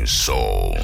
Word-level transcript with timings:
fighting 0.00 0.06
soul. 0.06 0.76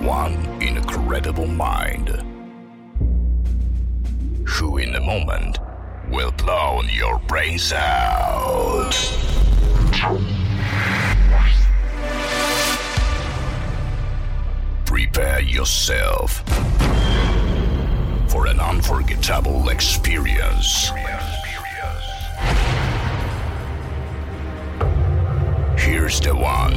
One 0.00 0.62
incredible 0.62 1.46
mind, 1.46 2.08
who 4.46 4.78
in 4.78 4.94
a 4.94 5.00
moment 5.00 5.58
will 6.10 6.32
blow 6.32 6.82
your 6.82 7.18
brains 7.20 7.72
out. 7.72 8.92
Prepare 14.84 15.40
yourself 15.40 16.42
for 18.28 18.46
an 18.46 18.60
unforgettable 18.60 19.68
experience. 19.68 20.90
Here's 26.06 26.20
the 26.20 26.36
one 26.36 26.72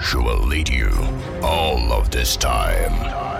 who 0.00 0.24
will 0.24 0.44
lead 0.44 0.68
you 0.68 0.90
all 1.40 1.92
of 1.92 2.10
this 2.10 2.36
time. 2.36 3.31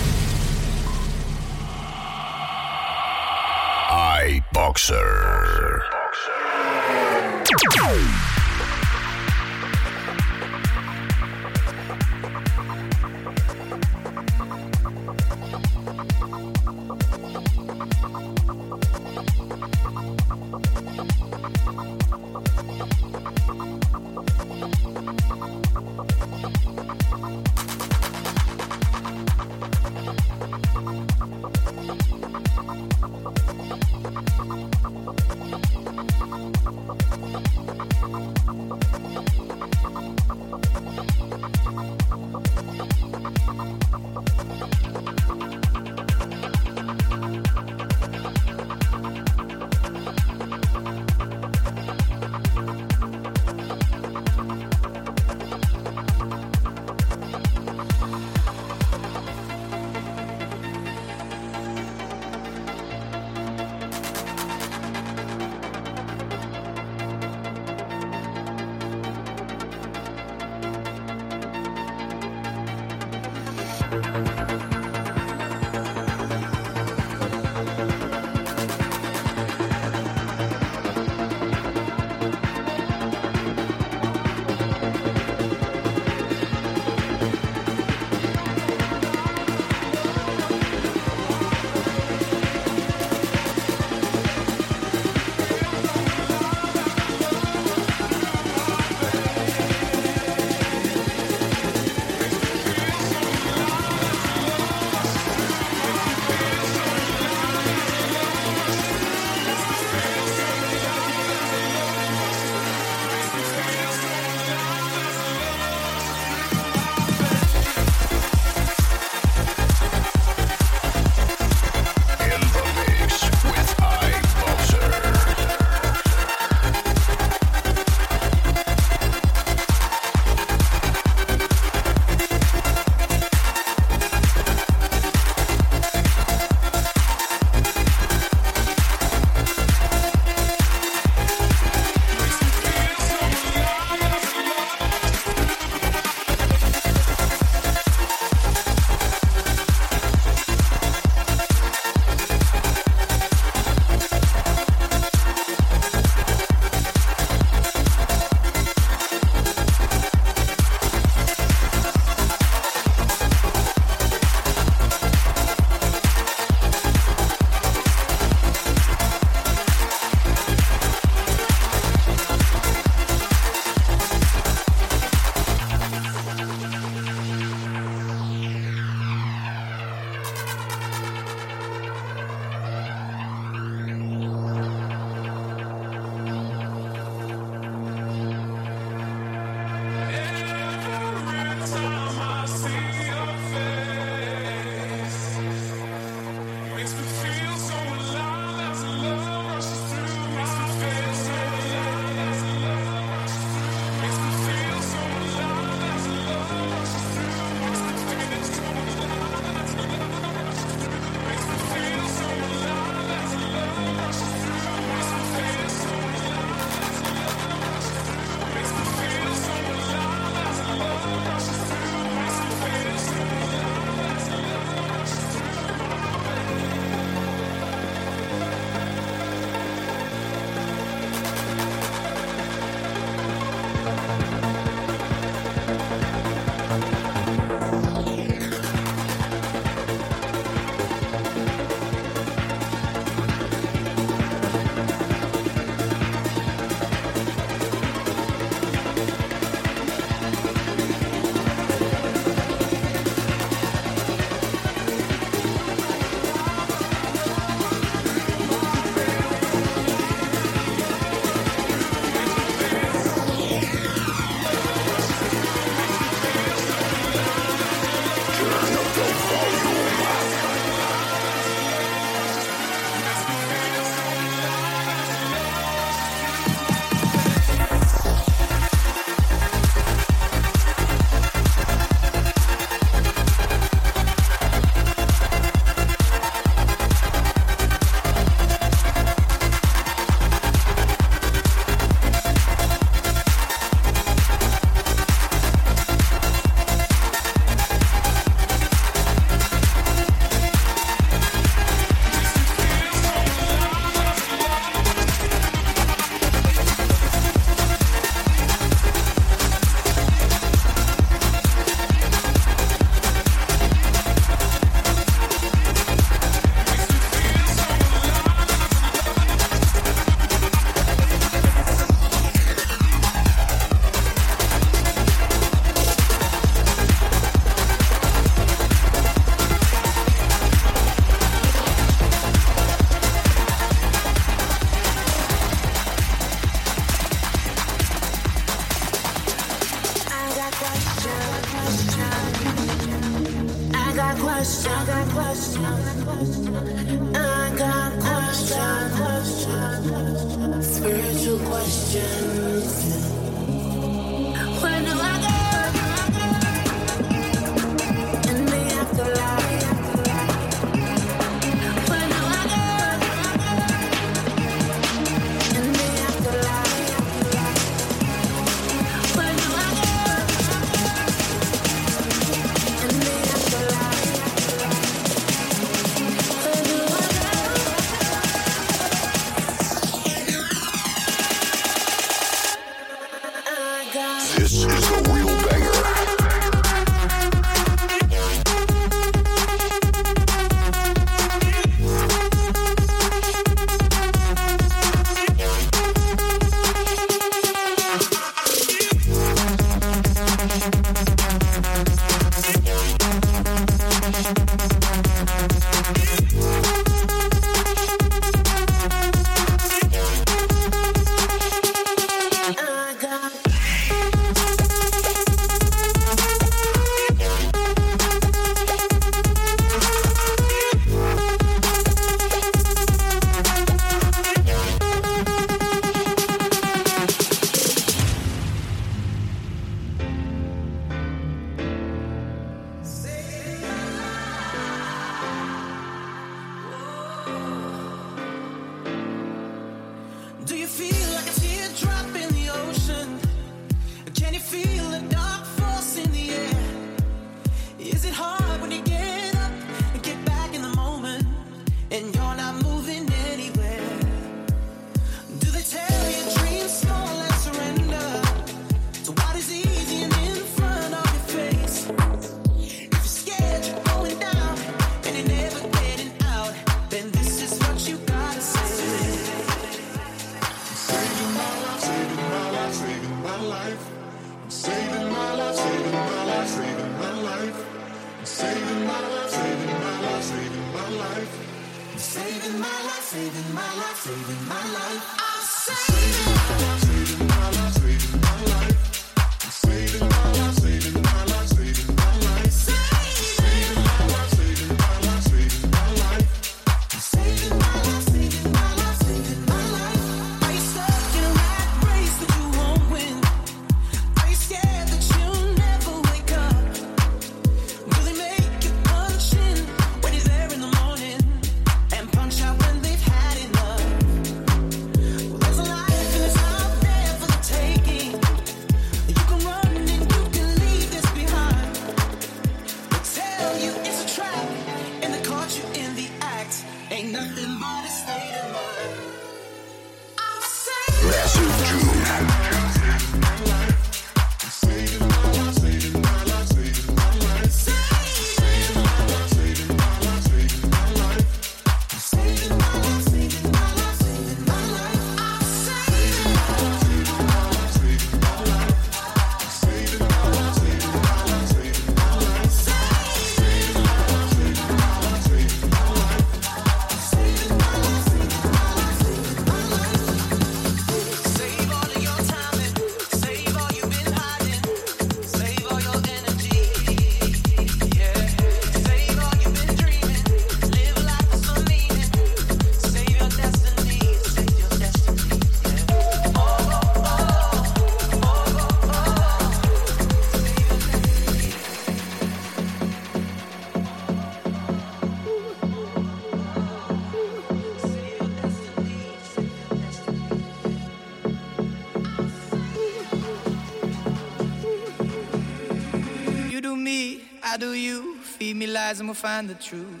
Find 599.21 599.47
the 599.47 599.53
truth. 599.53 600.00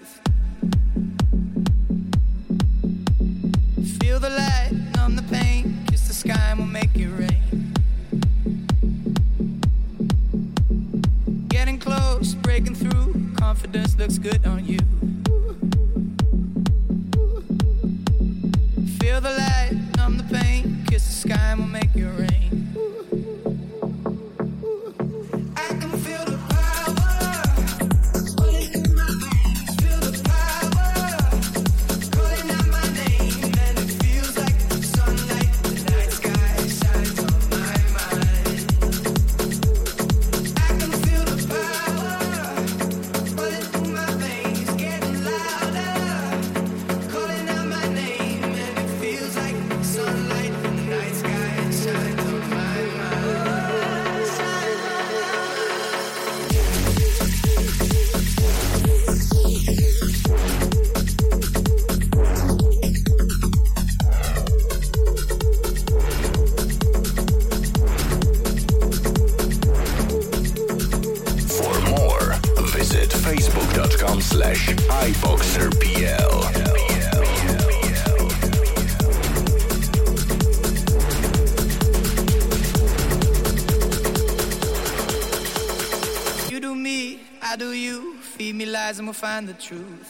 Find 89.21 89.47
the 89.47 89.53
truth. 89.53 90.00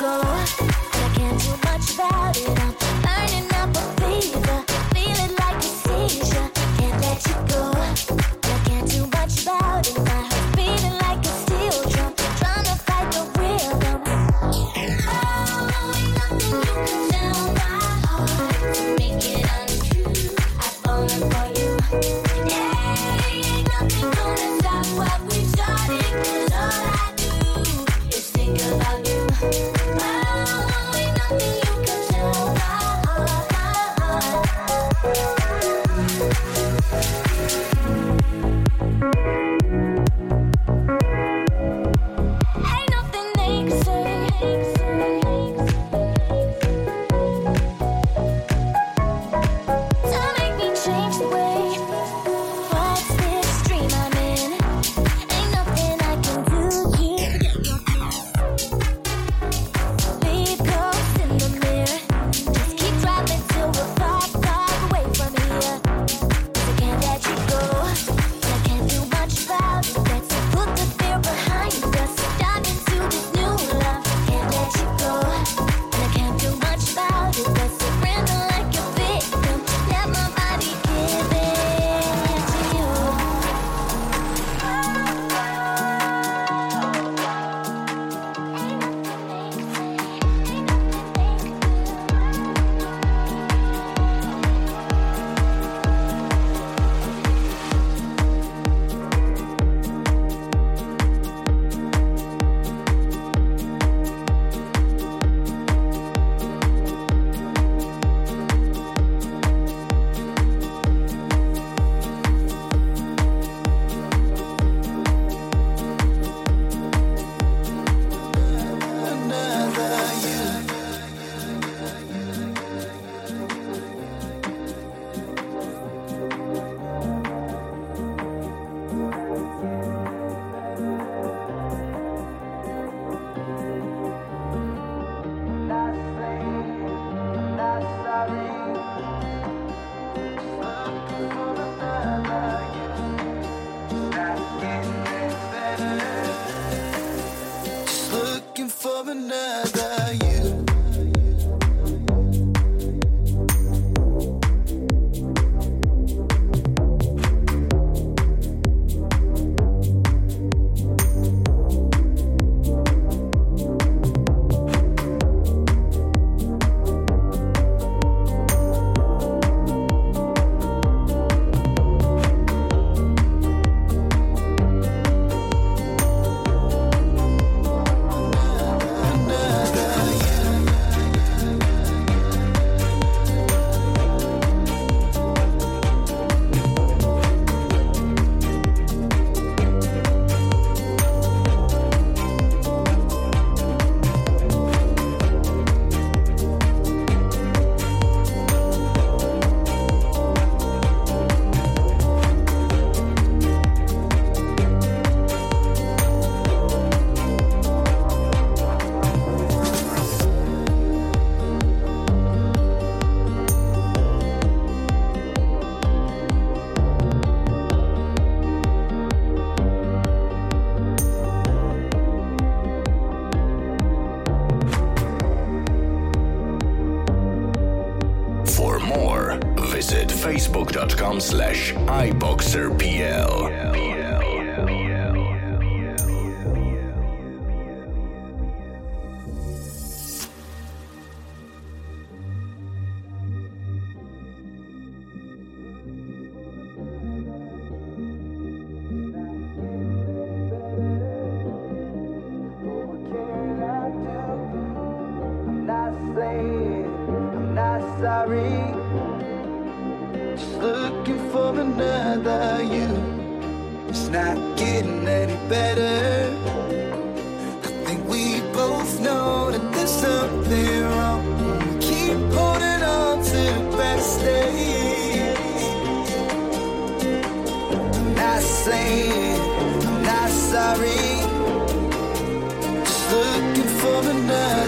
Go. 0.00 0.29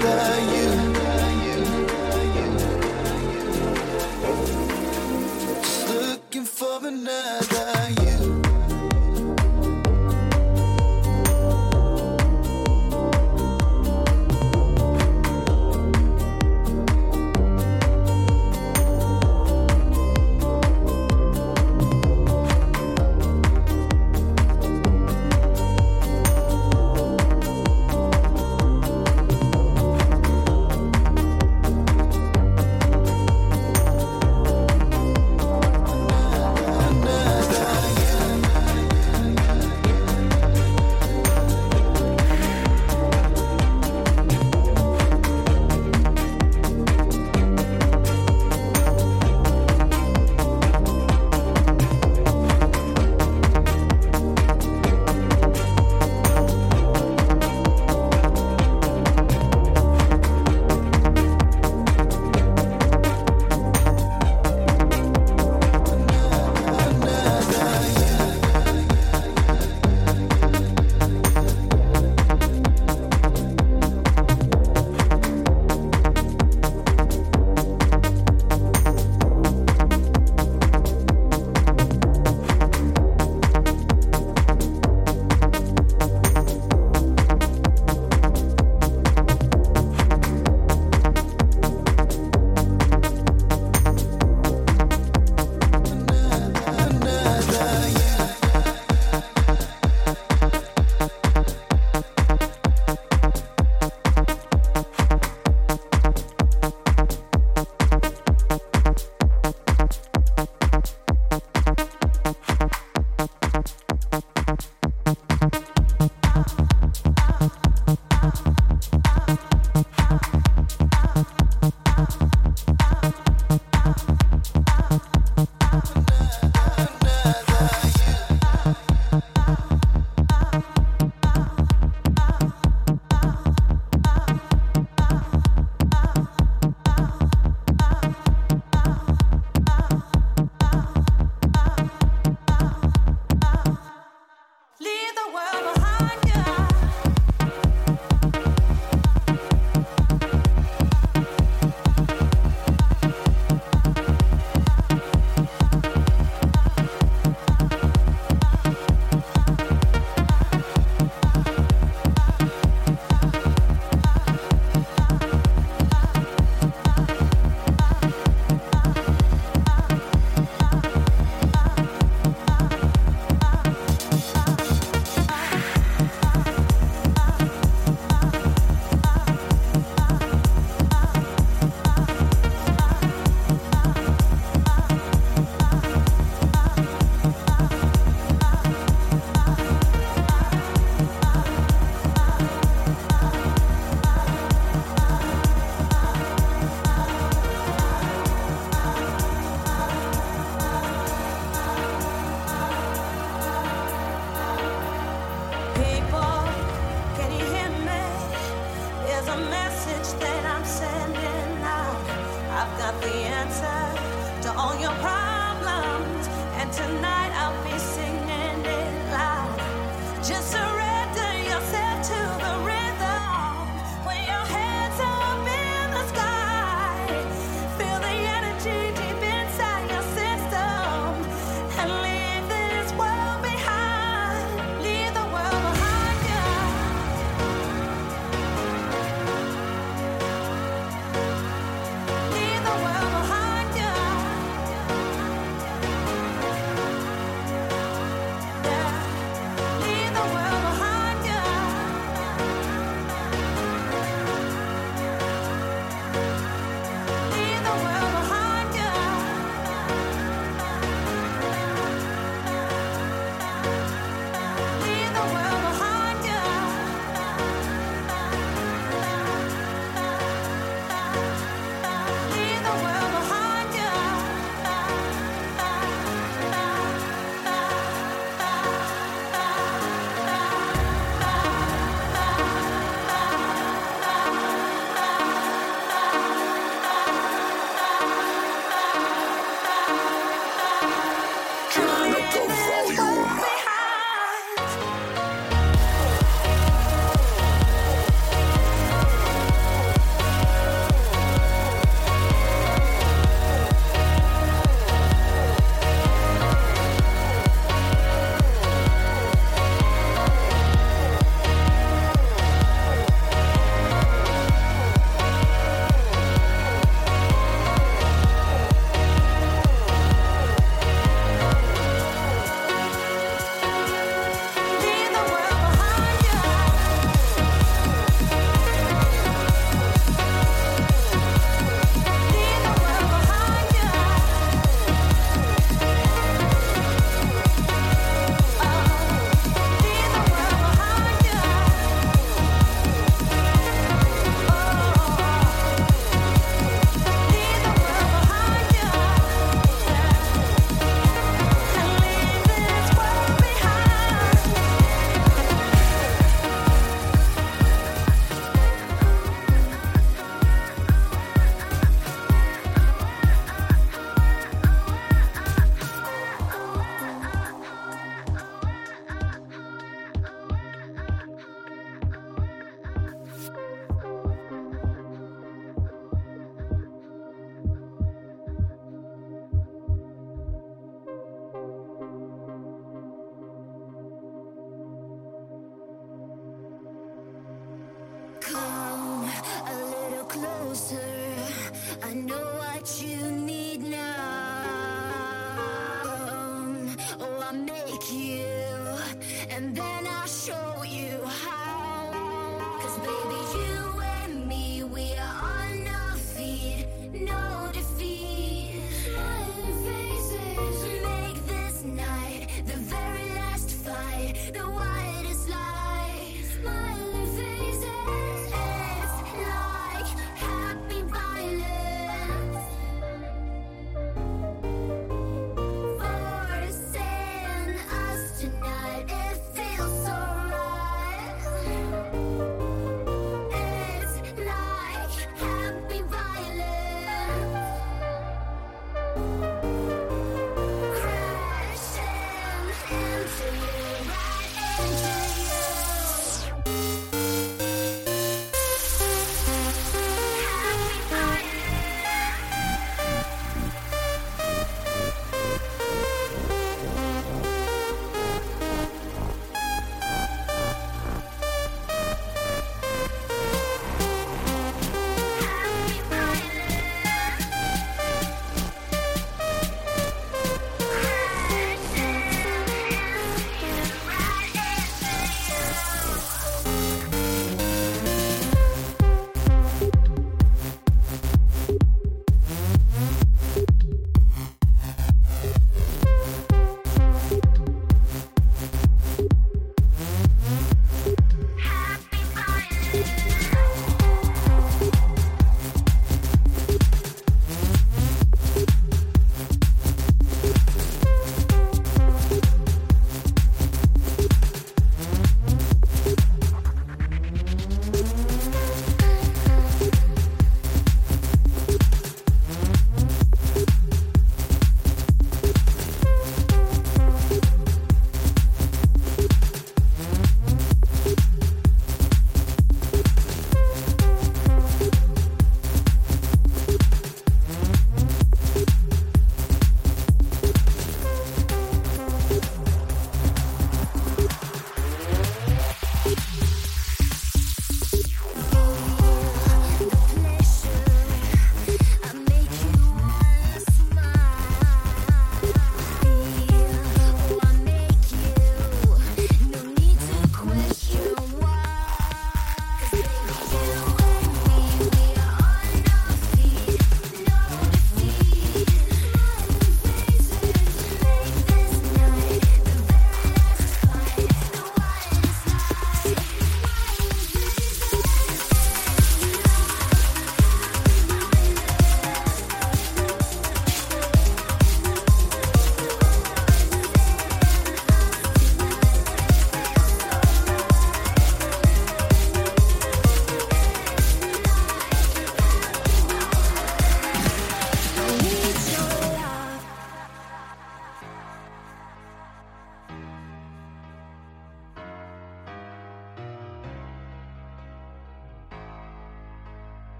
Just 0.00 0.57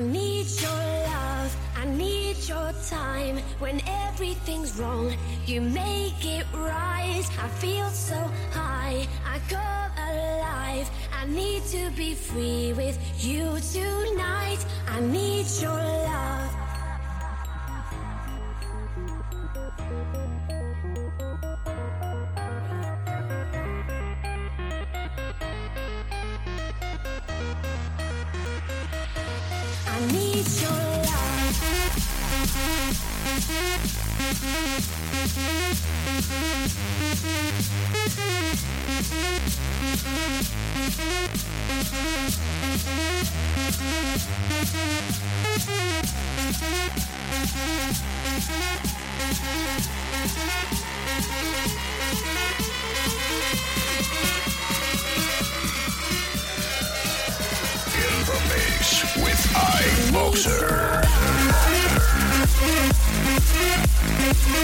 I 0.00 0.02
need 0.02 0.46
your 0.62 0.70
love, 0.70 1.56
I 1.76 1.84
need 1.84 2.36
your 2.48 2.72
time. 2.88 3.38
When 3.58 3.82
everything's 3.86 4.78
wrong, 4.78 5.12
you 5.44 5.60
make 5.60 6.24
it 6.24 6.46
right. 6.54 7.24
I 7.38 7.48
feel 7.48 7.90
so 7.90 8.16
high, 8.50 9.06
I 9.26 9.40
go. 9.50 9.89
I 11.20 11.26
need 11.26 11.62
to 11.64 11.90
be 11.90 12.14
free 12.14 12.72
with 12.72 12.98
you 13.22 13.58
tonight. 13.72 14.64
I 14.88 15.00
need 15.00 15.44
your 15.60 15.70
love. 15.70 16.54
I 29.86 30.00
need 30.10 30.46
your 30.62 30.70
love 30.70 31.10
with 59.16 59.52
I 59.54 60.12
Boxer. 60.12 60.80
Yeah. 64.20 64.60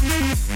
Thank 0.00 0.47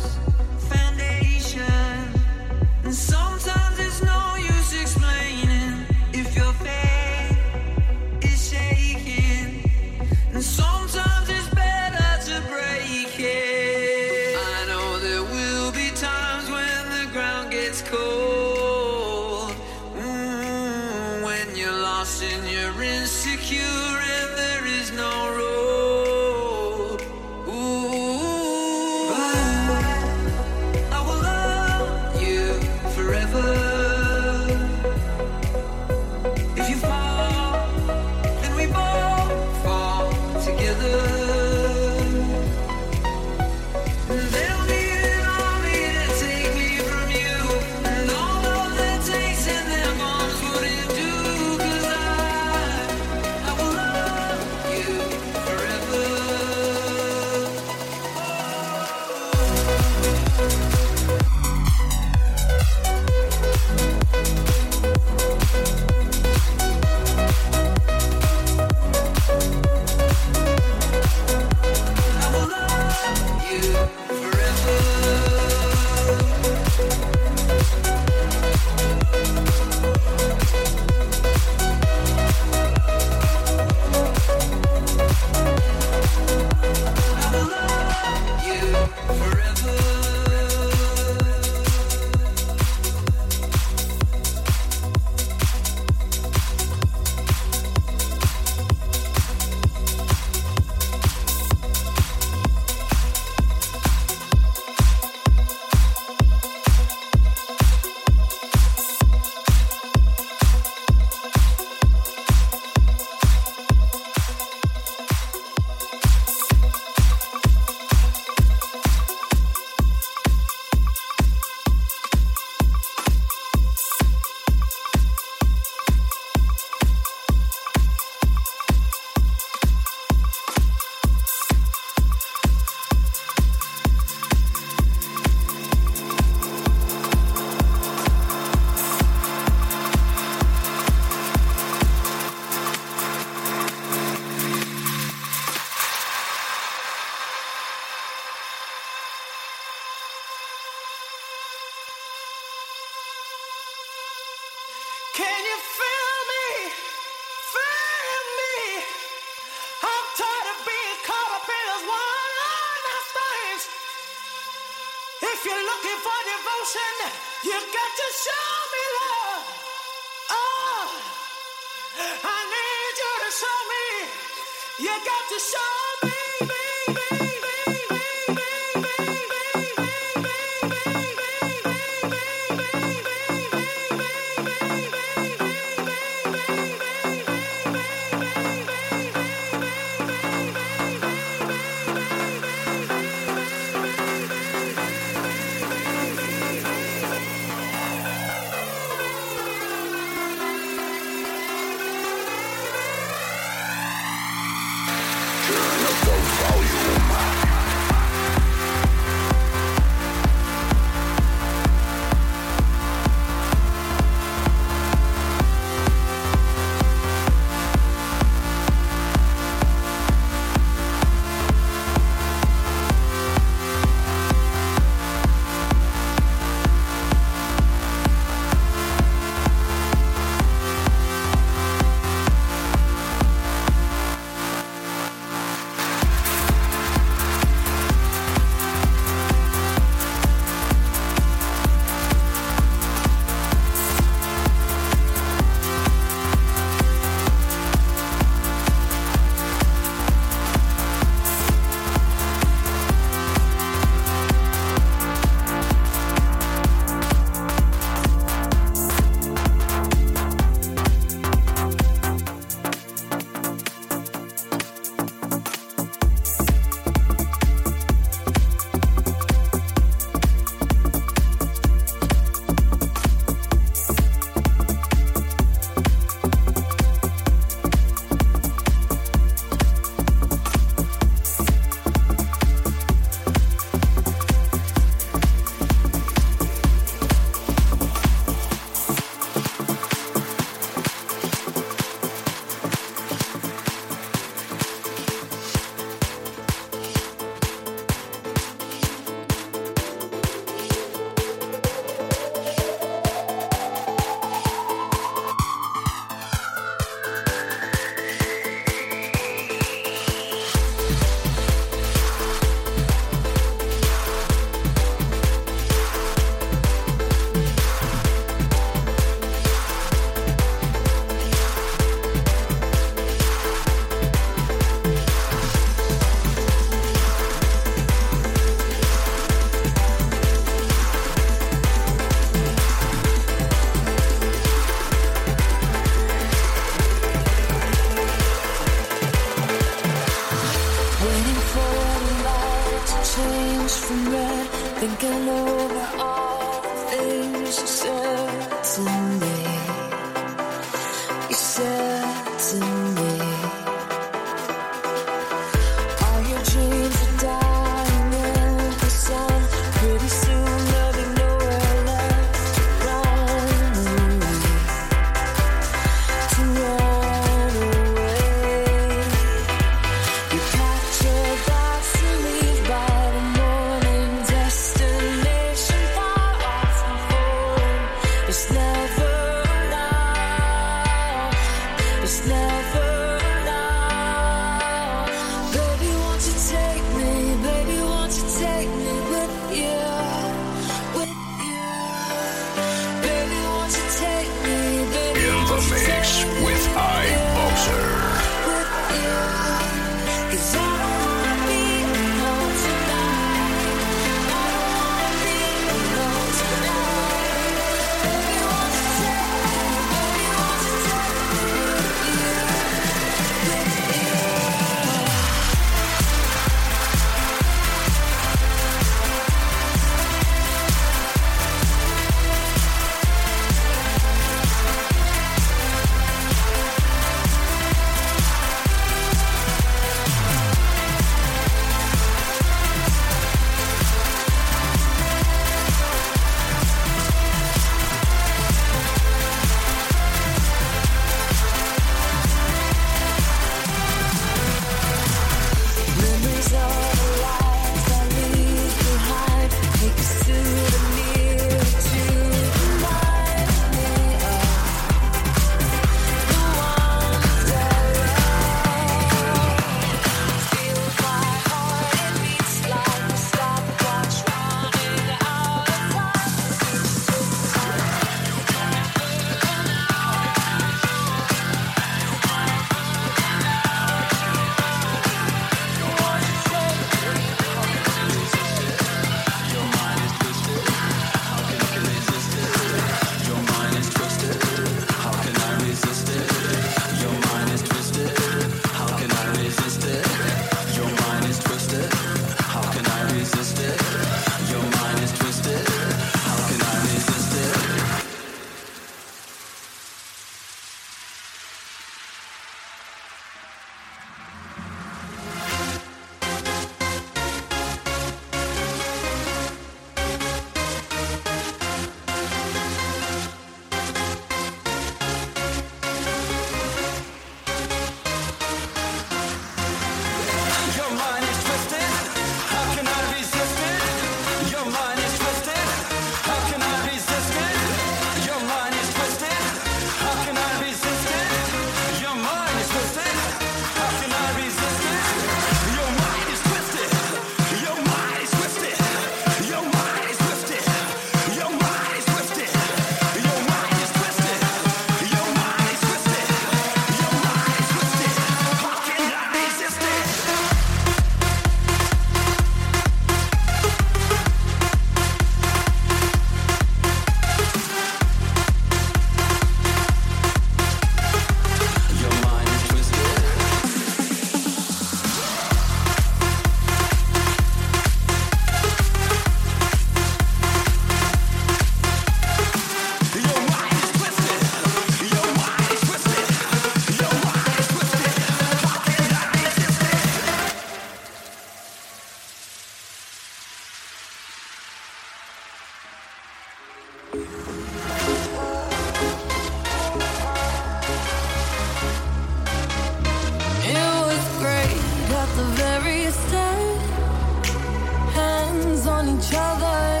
on 599.04 599.18
each 599.18 599.32
other. 599.36 600.00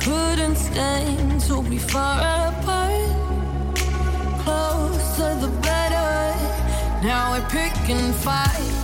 Couldn't 0.00 0.56
stand 0.56 1.40
to 1.42 1.62
be 1.62 1.78
far 1.78 2.48
apart. 2.48 2.92
Closer 4.42 5.34
the 5.40 5.48
better. 5.62 6.34
Now 7.02 7.32
we're 7.32 7.48
picking 7.48 8.12
fights. 8.12 8.75